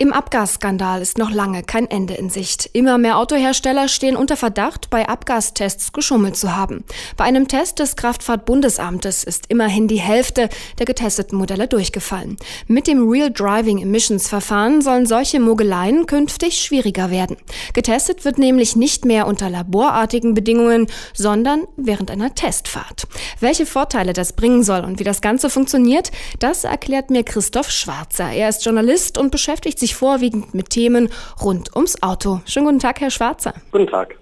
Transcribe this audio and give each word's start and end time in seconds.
Im 0.00 0.12
Abgasskandal 0.12 1.02
ist 1.02 1.18
noch 1.18 1.32
lange 1.32 1.64
kein 1.64 1.90
Ende 1.90 2.14
in 2.14 2.30
Sicht. 2.30 2.70
Immer 2.72 2.98
mehr 2.98 3.18
Autohersteller 3.18 3.88
stehen 3.88 4.14
unter 4.14 4.36
Verdacht, 4.36 4.90
bei 4.90 5.08
Abgastests 5.08 5.92
geschummelt 5.92 6.36
zu 6.36 6.54
haben. 6.54 6.84
Bei 7.16 7.24
einem 7.24 7.48
Test 7.48 7.80
des 7.80 7.96
Kraftfahrtbundesamtes 7.96 9.24
ist 9.24 9.46
immerhin 9.48 9.88
die 9.88 9.98
Hälfte 9.98 10.50
der 10.78 10.86
getesteten 10.86 11.36
Modelle 11.36 11.66
durchgefallen. 11.66 12.36
Mit 12.68 12.86
dem 12.86 13.08
Real 13.08 13.28
Driving 13.28 13.78
Emissions 13.78 14.28
Verfahren 14.28 14.82
sollen 14.82 15.04
solche 15.04 15.40
Mogeleien 15.40 16.06
künftig 16.06 16.62
schwieriger 16.62 17.10
werden. 17.10 17.36
Getestet 17.72 18.24
wird 18.24 18.38
nämlich 18.38 18.76
nicht 18.76 19.04
mehr 19.04 19.26
unter 19.26 19.50
laborartigen 19.50 20.32
Bedingungen, 20.32 20.86
sondern 21.12 21.66
während 21.76 22.12
einer 22.12 22.36
Testfahrt. 22.36 23.08
Welche 23.40 23.66
Vorteile 23.66 24.12
das 24.12 24.32
bringen 24.32 24.62
soll 24.62 24.84
und 24.84 25.00
wie 25.00 25.04
das 25.04 25.20
Ganze 25.22 25.50
funktioniert, 25.50 26.12
das 26.38 26.62
erklärt 26.62 27.10
mir 27.10 27.24
Christoph 27.24 27.72
Schwarzer. 27.72 28.30
Er 28.30 28.48
ist 28.48 28.64
Journalist 28.64 29.18
und 29.18 29.32
beschäftigt 29.32 29.80
sich 29.80 29.87
sich 29.88 29.94
vorwiegend 29.94 30.54
mit 30.54 30.70
Themen 30.70 31.08
rund 31.42 31.74
ums 31.74 32.02
Auto. 32.02 32.40
Schönen 32.44 32.66
guten 32.66 32.78
Tag, 32.78 33.00
Herr 33.00 33.10
Schwarzer. 33.10 33.54
Guten 33.72 33.86
Tag. 33.86 34.18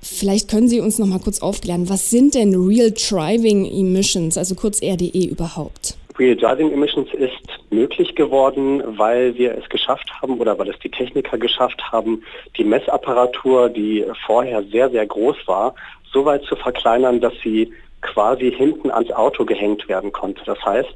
Vielleicht 0.00 0.48
können 0.48 0.68
Sie 0.68 0.80
uns 0.80 0.98
noch 0.98 1.06
mal 1.06 1.18
kurz 1.18 1.42
aufklären, 1.42 1.88
was 1.90 2.10
sind 2.10 2.34
denn 2.34 2.54
Real 2.54 2.92
Driving 2.92 3.66
Emissions, 3.66 4.38
also 4.38 4.54
kurz 4.54 4.80
RDE 4.80 5.26
überhaupt? 5.26 5.96
Real 6.18 6.36
Driving 6.36 6.72
Emissions 6.72 7.12
ist 7.12 7.32
möglich 7.70 8.14
geworden, 8.14 8.82
weil 8.98 9.34
wir 9.36 9.58
es 9.58 9.68
geschafft 9.68 10.08
haben 10.22 10.38
oder 10.38 10.58
weil 10.58 10.68
es 10.68 10.78
die 10.78 10.90
Techniker 10.90 11.36
geschafft 11.38 11.82
haben, 11.90 12.22
die 12.56 12.64
Messapparatur, 12.64 13.68
die 13.68 14.04
vorher 14.26 14.62
sehr, 14.62 14.90
sehr 14.90 15.06
groß 15.06 15.36
war, 15.46 15.74
so 16.12 16.24
weit 16.24 16.44
zu 16.44 16.56
verkleinern, 16.56 17.20
dass 17.20 17.34
sie 17.42 17.72
quasi 18.00 18.52
hinten 18.52 18.90
ans 18.90 19.10
Auto 19.10 19.44
gehängt 19.44 19.88
werden 19.88 20.12
konnte. 20.12 20.42
Das 20.46 20.64
heißt, 20.64 20.94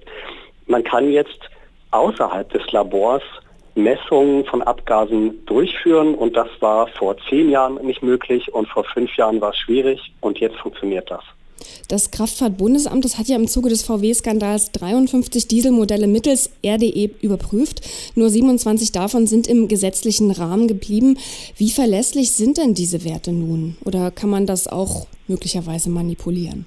man 0.67 0.84
kann 0.84 1.11
jetzt 1.11 1.41
außerhalb 1.91 2.49
des 2.51 2.71
Labors 2.73 3.23
Messungen 3.75 4.44
von 4.44 4.62
Abgasen 4.62 5.44
durchführen 5.47 6.14
und 6.14 6.36
das 6.36 6.48
war 6.61 6.86
vor 6.86 7.17
zehn 7.28 7.50
Jahren 7.50 7.84
nicht 7.84 8.03
möglich 8.03 8.53
und 8.53 8.69
vor 8.69 8.84
fünf 8.84 9.16
Jahren 9.16 9.41
war 9.41 9.50
es 9.50 9.58
schwierig 9.58 10.12
und 10.20 10.39
jetzt 10.39 10.56
funktioniert 10.56 11.11
das. 11.11 11.25
Das 11.89 12.11
Kraftfahrtbundesamt 12.11 13.05
das 13.05 13.19
hat 13.19 13.27
ja 13.28 13.36
im 13.36 13.48
Zuge 13.48 13.69
des 13.69 13.83
VW-Skandals 13.83 14.72
53 14.72 15.48
Dieselmodelle 15.48 16.06
mittels 16.06 16.50
RDE 16.64 17.11
überprüft. 17.20 17.81
Nur 18.14 18.31
27 18.31 18.92
davon 18.92 19.27
sind 19.27 19.47
im 19.47 19.69
gesetzlichen 19.69 20.31
Rahmen 20.31 20.69
geblieben. 20.69 21.19
Wie 21.56 21.70
verlässlich 21.70 22.33
sind 22.33 22.59
denn 22.59 22.75
diese 22.75 23.05
Werte 23.05 23.33
nun? 23.33 23.77
Oder 23.84 24.11
kann 24.11 24.31
man 24.31 24.47
das 24.47 24.66
auch 24.69 25.06
möglicherweise 25.27 25.91
manipulieren? 25.91 26.66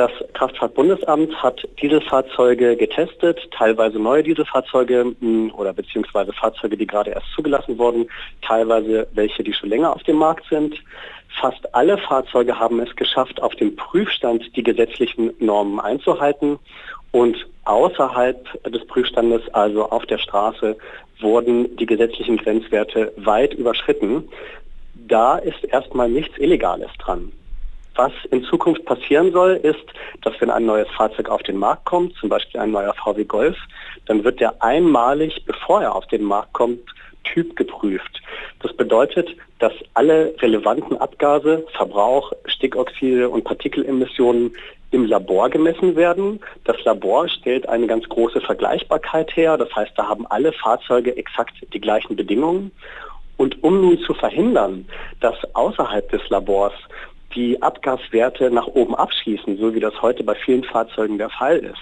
Das 0.00 0.12
Kraftfahrtbundesamt 0.32 1.42
hat 1.42 1.68
Dieselfahrzeuge 1.82 2.74
getestet, 2.74 3.38
teilweise 3.50 3.98
neue 3.98 4.22
Dieselfahrzeuge 4.22 5.14
hm, 5.20 5.52
oder 5.54 5.74
beziehungsweise 5.74 6.32
Fahrzeuge, 6.32 6.78
die 6.78 6.86
gerade 6.86 7.10
erst 7.10 7.30
zugelassen 7.34 7.76
wurden, 7.76 8.08
teilweise 8.40 9.08
welche, 9.12 9.44
die 9.44 9.52
schon 9.52 9.68
länger 9.68 9.94
auf 9.94 10.02
dem 10.04 10.16
Markt 10.16 10.48
sind. 10.48 10.74
Fast 11.38 11.74
alle 11.74 11.98
Fahrzeuge 11.98 12.58
haben 12.58 12.80
es 12.80 12.96
geschafft, 12.96 13.42
auf 13.42 13.54
dem 13.56 13.76
Prüfstand 13.76 14.56
die 14.56 14.62
gesetzlichen 14.62 15.34
Normen 15.38 15.78
einzuhalten 15.78 16.58
und 17.10 17.36
außerhalb 17.66 18.72
des 18.72 18.86
Prüfstandes, 18.86 19.42
also 19.52 19.90
auf 19.90 20.06
der 20.06 20.16
Straße, 20.16 20.78
wurden 21.20 21.76
die 21.76 21.84
gesetzlichen 21.84 22.38
Grenzwerte 22.38 23.12
weit 23.18 23.52
überschritten. 23.52 24.30
Da 24.94 25.36
ist 25.36 25.62
erstmal 25.62 26.08
nichts 26.08 26.38
Illegales 26.38 26.88
dran. 26.98 27.32
Was 28.02 28.12
in 28.30 28.42
Zukunft 28.44 28.86
passieren 28.86 29.30
soll, 29.30 29.56
ist, 29.62 29.84
dass 30.22 30.32
wenn 30.40 30.48
ein 30.48 30.64
neues 30.64 30.88
Fahrzeug 30.96 31.28
auf 31.28 31.42
den 31.42 31.58
Markt 31.58 31.84
kommt, 31.84 32.14
zum 32.16 32.30
Beispiel 32.30 32.58
ein 32.58 32.70
neuer 32.70 32.94
VW 32.94 33.24
Golf, 33.24 33.58
dann 34.06 34.24
wird 34.24 34.40
der 34.40 34.54
einmalig, 34.62 35.44
bevor 35.44 35.82
er 35.82 35.94
auf 35.94 36.06
den 36.06 36.22
Markt 36.24 36.54
kommt, 36.54 36.80
Typ 37.24 37.56
geprüft. 37.56 38.22
Das 38.60 38.72
bedeutet, 38.74 39.28
dass 39.58 39.74
alle 39.92 40.34
relevanten 40.38 40.96
Abgase, 40.96 41.66
Verbrauch, 41.76 42.32
Stickoxide 42.46 43.28
und 43.28 43.44
Partikelemissionen 43.44 44.56
im 44.92 45.04
Labor 45.04 45.50
gemessen 45.50 45.94
werden. 45.94 46.40
Das 46.64 46.82
Labor 46.84 47.28
stellt 47.28 47.68
eine 47.68 47.86
ganz 47.86 48.08
große 48.08 48.40
Vergleichbarkeit 48.40 49.36
her. 49.36 49.58
Das 49.58 49.76
heißt, 49.76 49.92
da 49.96 50.08
haben 50.08 50.26
alle 50.28 50.54
Fahrzeuge 50.54 51.14
exakt 51.18 51.52
die 51.74 51.80
gleichen 51.82 52.16
Bedingungen. 52.16 52.72
Und 53.36 53.62
um 53.62 53.80
nun 53.80 53.98
zu 54.00 54.12
verhindern, 54.12 54.86
dass 55.20 55.34
außerhalb 55.54 56.10
des 56.10 56.20
Labors 56.28 56.74
die 57.34 57.60
Abgaswerte 57.62 58.50
nach 58.50 58.66
oben 58.66 58.94
abschließen, 58.94 59.56
so 59.56 59.74
wie 59.74 59.80
das 59.80 60.00
heute 60.02 60.24
bei 60.24 60.34
vielen 60.34 60.64
Fahrzeugen 60.64 61.18
der 61.18 61.30
Fall 61.30 61.58
ist, 61.58 61.80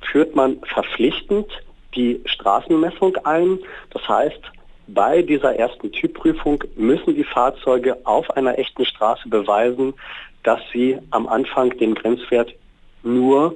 führt 0.00 0.34
man 0.36 0.60
verpflichtend 0.62 1.46
die 1.94 2.20
Straßenmessung 2.26 3.16
ein. 3.24 3.58
Das 3.90 4.06
heißt, 4.08 4.40
bei 4.86 5.22
dieser 5.22 5.56
ersten 5.56 5.90
Typprüfung 5.92 6.62
müssen 6.76 7.14
die 7.14 7.24
Fahrzeuge 7.24 7.96
auf 8.04 8.30
einer 8.36 8.58
echten 8.58 8.84
Straße 8.84 9.28
beweisen, 9.28 9.94
dass 10.42 10.60
sie 10.72 10.98
am 11.10 11.26
Anfang 11.26 11.70
den 11.78 11.94
Grenzwert 11.94 12.54
nur, 13.02 13.54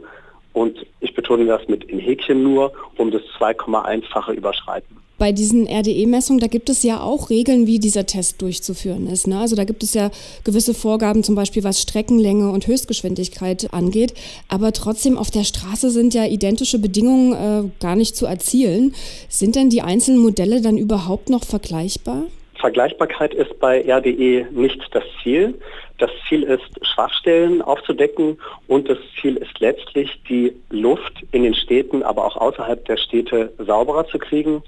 und 0.55 0.87
ich 1.01 1.15
betone 1.15 1.47
das 1.47 1.69
mit 1.69 1.85
in 1.85 1.99
Häkchen 1.99 2.43
nur, 2.43 2.73
um 2.97 3.11
das 3.11 3.23
2,1-fache 3.39 4.33
überschreiten. 4.33 4.97
Bei 5.19 5.33
diesen 5.33 5.67
RDE-Messungen, 5.67 6.39
da 6.39 6.47
gibt 6.47 6.71
es 6.71 6.85
ja 6.85 7.01
auch 7.01 7.29
Regeln, 7.29 7.67
wie 7.67 7.81
dieser 7.81 8.07
Test 8.07 8.41
durchzuführen 8.41 9.09
ist. 9.09 9.27
Ne? 9.27 9.39
Also 9.39 9.57
da 9.57 9.65
gibt 9.65 9.83
es 9.83 9.93
ja 9.93 10.11
gewisse 10.45 10.75
Vorgaben, 10.75 11.25
zum 11.25 11.35
Beispiel 11.35 11.65
was 11.65 11.83
Streckenlänge 11.83 12.51
und 12.51 12.69
Höchstgeschwindigkeit 12.69 13.75
angeht. 13.75 14.15
Aber 14.49 14.73
trotzdem 14.73 15.19
auf 15.19 15.33
der 15.33 15.43
Straße 15.43 15.91
sind 15.91 16.15
ja 16.15 16.25
identische 16.25 16.79
Bedingungen 16.79 17.33
äh, 17.33 17.69
gar 17.81 17.97
nicht 17.97 18.15
zu 18.15 18.27
erzielen. 18.27 18.95
Sind 19.29 19.57
denn 19.57 19.71
die 19.71 19.83
einzelnen 19.83 20.21
Modelle 20.21 20.61
dann 20.61 20.79
überhaupt 20.79 21.31
noch 21.31 21.43
vergleichbar? 21.43 22.27
Vergleichbarkeit 22.61 23.35
ist 23.35 23.59
bei 23.59 23.81
RDE 23.81 24.47
nicht 24.53 24.81
das 24.93 25.05
Ziel. 25.23 25.55
Das 25.99 26.11
Ziel 26.29 26.45
ist, 26.45 26.63
Schwachstellen 26.83 27.61
aufzudecken 27.61 28.39
und 28.69 28.89
das 28.89 28.99
Ziel 29.21 29.37
ist 29.37 29.59
letztlich, 29.59 30.21
die 30.29 30.53
Luft 30.71 31.13
in 31.33 31.43
den 31.43 31.55
Städten, 31.55 32.03
aber 32.03 32.25
auch 32.25 32.37
außerhalb 32.37 32.85
der 32.85 32.97
Städte 32.97 33.53
sauberer 33.59 34.07
zu 34.07 34.19
kriegen. 34.19 34.63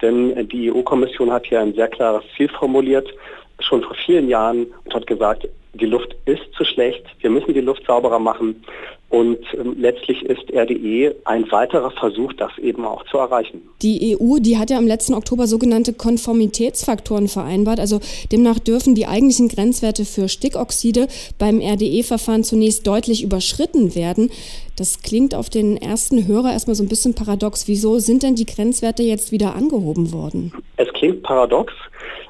Denn 0.00 0.48
die 0.48 0.72
EU-Kommission 0.72 1.32
hat 1.32 1.46
hier 1.46 1.60
ein 1.60 1.74
sehr 1.74 1.88
klares 1.88 2.22
Ziel 2.36 2.48
formuliert, 2.48 3.12
schon 3.58 3.82
vor 3.82 3.96
vielen 4.04 4.28
Jahren 4.28 4.66
und 4.84 4.94
hat 4.94 5.06
gesagt, 5.06 5.48
die 5.74 5.86
Luft 5.86 6.14
ist 6.24 6.42
zu 6.56 6.64
schlecht, 6.64 7.04
wir 7.20 7.30
müssen 7.30 7.52
die 7.52 7.60
Luft 7.60 7.84
sauberer 7.86 8.18
machen 8.18 8.64
und 9.08 9.38
ähm, 9.54 9.76
letztlich 9.78 10.24
ist 10.24 10.52
RDE 10.52 11.14
ein 11.24 11.50
weiterer 11.52 11.92
Versuch, 11.92 12.32
das 12.32 12.50
eben 12.58 12.84
auch 12.84 13.04
zu 13.06 13.18
erreichen. 13.18 13.62
Die 13.80 14.16
EU, 14.18 14.38
die 14.40 14.58
hat 14.58 14.68
ja 14.68 14.78
im 14.78 14.86
letzten 14.86 15.14
Oktober 15.14 15.46
sogenannte 15.46 15.92
Konformitätsfaktoren 15.92 17.28
vereinbart. 17.28 17.78
Also 17.78 18.00
demnach 18.32 18.58
dürfen 18.58 18.96
die 18.96 19.06
eigentlichen 19.06 19.48
Grenzwerte 19.48 20.04
für 20.04 20.28
Stickoxide 20.28 21.06
beim 21.38 21.60
RDE-Verfahren 21.60 22.42
zunächst 22.42 22.84
deutlich 22.86 23.22
überschritten 23.22 23.94
werden. 23.94 24.30
Das 24.76 25.00
klingt 25.02 25.36
auf 25.36 25.50
den 25.50 25.76
ersten 25.76 26.26
Hörer 26.26 26.52
erstmal 26.52 26.74
so 26.74 26.82
ein 26.82 26.88
bisschen 26.88 27.14
paradox. 27.14 27.68
Wieso 27.68 28.00
sind 28.00 28.24
denn 28.24 28.34
die 28.34 28.44
Grenzwerte 28.44 29.04
jetzt 29.04 29.30
wieder 29.30 29.54
angehoben 29.54 30.12
worden? 30.12 30.52
Es 30.78 30.92
klingt 30.94 31.22
paradox. 31.22 31.72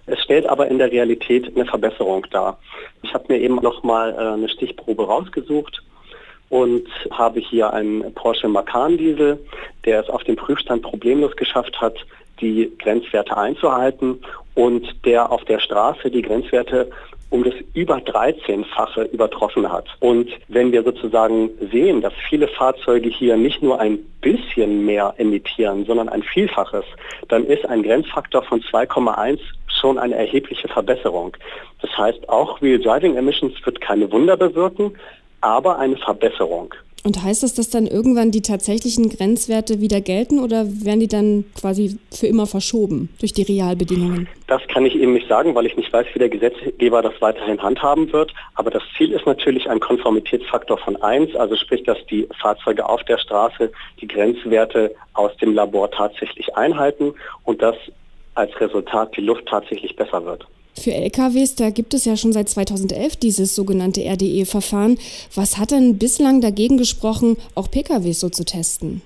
Es 0.04 0.20
stellt 0.20 0.46
aber 0.46 0.68
in 0.68 0.78
der 0.78 0.92
Realität 0.92 1.50
eine 1.56 1.64
Verbesserung 1.64 2.26
dar. 2.30 2.58
Ich 3.02 3.14
habe 3.14 3.24
mir 3.28 3.40
eben 3.40 3.56
noch 3.56 3.82
mal 3.82 4.12
äh, 4.12 4.34
eine 4.34 4.48
Stichprobe 4.48 5.06
rausgesucht 5.06 5.82
und 6.48 6.86
habe 7.10 7.40
hier 7.40 7.72
einen 7.72 8.12
Porsche 8.14 8.48
Macan 8.48 8.96
Diesel, 8.96 9.38
der 9.84 10.00
es 10.00 10.08
auf 10.08 10.24
dem 10.24 10.36
Prüfstand 10.36 10.82
problemlos 10.82 11.34
geschafft 11.36 11.80
hat, 11.80 11.96
die 12.40 12.70
Grenzwerte 12.78 13.36
einzuhalten 13.36 14.20
und 14.54 14.86
der 15.04 15.30
auf 15.30 15.44
der 15.44 15.58
Straße 15.58 16.10
die 16.10 16.22
Grenzwerte 16.22 16.90
um 17.28 17.42
das 17.42 17.54
über 17.74 17.96
13-fache 17.96 19.02
übertroffen 19.12 19.70
hat. 19.70 19.86
Und 20.00 20.30
wenn 20.48 20.70
wir 20.70 20.84
sozusagen 20.84 21.50
sehen, 21.72 22.00
dass 22.00 22.12
viele 22.28 22.46
Fahrzeuge 22.46 23.08
hier 23.08 23.36
nicht 23.36 23.62
nur 23.62 23.80
ein 23.80 23.98
bisschen 24.20 24.86
mehr 24.86 25.14
emittieren, 25.18 25.84
sondern 25.86 26.08
ein 26.08 26.22
Vielfaches, 26.22 26.84
dann 27.28 27.44
ist 27.44 27.66
ein 27.66 27.82
Grenzfaktor 27.82 28.42
von 28.42 28.60
2,1 28.60 29.40
schon 29.66 29.98
eine 29.98 30.14
erhebliche 30.14 30.68
Verbesserung. 30.68 31.36
Das 31.82 31.96
heißt, 31.98 32.28
auch 32.28 32.62
Real 32.62 32.78
Driving 32.78 33.16
Emissions 33.16 33.54
wird 33.64 33.80
keine 33.80 34.10
Wunder 34.12 34.36
bewirken, 34.36 34.92
aber 35.40 35.78
eine 35.78 35.96
Verbesserung. 35.96 36.74
Und 37.06 37.22
heißt 37.22 37.44
das, 37.44 37.54
dass 37.54 37.70
dann 37.70 37.86
irgendwann 37.86 38.32
die 38.32 38.42
tatsächlichen 38.42 39.08
Grenzwerte 39.08 39.80
wieder 39.80 40.00
gelten 40.00 40.40
oder 40.40 40.64
werden 40.66 40.98
die 40.98 41.06
dann 41.06 41.44
quasi 41.54 42.00
für 42.10 42.26
immer 42.26 42.46
verschoben 42.46 43.10
durch 43.20 43.32
die 43.32 43.42
Realbedingungen? 43.42 44.26
Das 44.48 44.60
kann 44.66 44.84
ich 44.84 44.96
eben 44.96 45.12
nicht 45.12 45.28
sagen, 45.28 45.54
weil 45.54 45.66
ich 45.66 45.76
nicht 45.76 45.92
weiß, 45.92 46.04
wie 46.14 46.18
der 46.18 46.30
Gesetzgeber 46.30 47.02
das 47.02 47.14
weiterhin 47.20 47.62
handhaben 47.62 48.12
wird. 48.12 48.34
Aber 48.56 48.72
das 48.72 48.82
Ziel 48.98 49.12
ist 49.12 49.24
natürlich 49.24 49.70
ein 49.70 49.78
Konformitätsfaktor 49.78 50.78
von 50.78 51.00
1, 51.00 51.36
also 51.36 51.54
sprich, 51.54 51.84
dass 51.84 51.98
die 52.10 52.26
Fahrzeuge 52.40 52.88
auf 52.88 53.04
der 53.04 53.18
Straße 53.18 53.70
die 54.00 54.08
Grenzwerte 54.08 54.92
aus 55.14 55.30
dem 55.36 55.54
Labor 55.54 55.88
tatsächlich 55.92 56.56
einhalten 56.56 57.14
und 57.44 57.62
dass 57.62 57.76
als 58.34 58.60
Resultat 58.60 59.16
die 59.16 59.20
Luft 59.20 59.46
tatsächlich 59.46 59.94
besser 59.94 60.24
wird. 60.24 60.44
Für 60.78 60.92
LKWs, 60.92 61.54
da 61.56 61.70
gibt 61.70 61.94
es 61.94 62.04
ja 62.04 62.16
schon 62.16 62.32
seit 62.32 62.48
2011 62.48 63.16
dieses 63.16 63.54
sogenannte 63.54 64.02
RDE-Verfahren. 64.02 64.98
Was 65.34 65.58
hat 65.58 65.70
denn 65.70 65.98
bislang 65.98 66.40
dagegen 66.40 66.76
gesprochen, 66.76 67.36
auch 67.54 67.70
PKWs 67.70 68.20
so 68.20 68.28
zu 68.28 68.44
testen? 68.44 69.02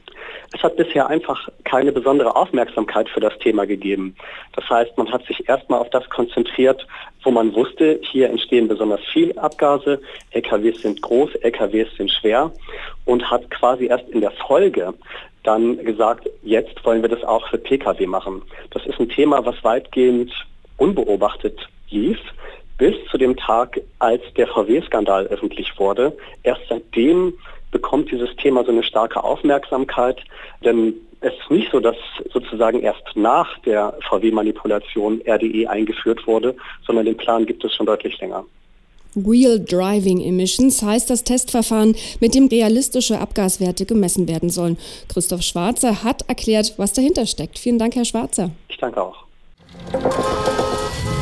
Es 0.53 0.63
hat 0.65 0.77
bisher 0.77 1.09
einfach 1.09 1.49
keine 1.63 1.93
besondere 1.93 2.35
Aufmerksamkeit 2.35 3.09
für 3.09 3.21
das 3.21 3.39
Thema 3.39 3.67
gegeben. 3.67 4.17
Das 4.57 4.69
heißt, 4.69 4.99
man 4.99 5.11
hat 5.13 5.25
sich 5.27 5.49
erstmal 5.49 5.79
auf 5.79 5.91
das 5.91 6.09
konzentriert, 6.11 6.85
wo 7.23 7.31
man 7.31 7.55
wusste, 7.55 8.01
hier 8.03 8.29
entstehen 8.29 8.67
besonders 8.67 9.01
viel 9.13 9.39
Abgase, 9.39 10.01
LKWs 10.33 10.83
sind 10.83 11.01
groß, 11.03 11.37
LKWs 11.37 11.89
sind 11.97 12.11
schwer 12.11 12.51
und 13.05 13.31
hat 13.31 13.49
quasi 13.51 13.87
erst 13.87 14.09
in 14.09 14.21
der 14.21 14.33
Folge 14.33 14.93
dann 15.45 15.83
gesagt, 15.85 16.29
jetzt 16.43 16.85
wollen 16.85 17.03
wir 17.03 17.09
das 17.09 17.23
auch 17.23 17.49
für 17.49 17.59
Pkw 17.59 18.07
machen. 18.07 18.43
Das 18.73 18.85
ist 18.87 18.99
ein 18.99 19.09
Thema, 19.09 19.45
was 19.47 19.63
weitgehend 19.63 20.33
unbeobachtet 20.81 21.59
lief, 21.91 22.19
bis 22.79 22.95
zu 23.11 23.19
dem 23.19 23.37
Tag, 23.37 23.81
als 23.99 24.23
der 24.37 24.47
VW-Skandal 24.47 25.27
öffentlich 25.27 25.79
wurde. 25.79 26.17
Erst 26.43 26.63
seitdem 26.69 27.35
bekommt 27.71 28.11
dieses 28.11 28.35
Thema 28.37 28.65
so 28.65 28.73
eine 28.73 28.83
starke 28.83 29.23
Aufmerksamkeit, 29.23 30.19
denn 30.65 30.95
es 31.21 31.35
ist 31.35 31.51
nicht 31.51 31.71
so, 31.71 31.81
dass 31.81 31.97
sozusagen 32.33 32.81
erst 32.81 33.03
nach 33.15 33.59
der 33.61 33.95
VW-Manipulation 34.09 35.21
RDE 35.27 35.69
eingeführt 35.69 36.27
wurde, 36.27 36.57
sondern 36.87 37.05
den 37.05 37.17
Plan 37.17 37.45
gibt 37.45 37.63
es 37.65 37.75
schon 37.75 37.87
deutlich 37.87 38.19
länger. 38.21 38.45
Real 39.17 39.59
Driving 39.59 40.21
Emissions 40.21 40.83
heißt 40.83 41.11
das 41.11 41.25
Testverfahren, 41.25 41.97
mit 42.21 42.35
dem 42.35 42.47
realistische 42.47 43.19
Abgaswerte 43.19 43.85
gemessen 43.85 44.29
werden 44.29 44.51
sollen. 44.51 44.79
Christoph 45.09 45.43
Schwarzer 45.43 46.05
hat 46.05 46.23
erklärt, 46.29 46.75
was 46.79 46.93
dahinter 46.93 47.27
steckt. 47.27 47.59
Vielen 47.59 47.79
Dank, 47.79 47.97
Herr 47.97 48.05
Schwarzer. 48.05 48.51
Ich 48.69 48.79
danke 48.79 49.03
auch. 49.03 49.25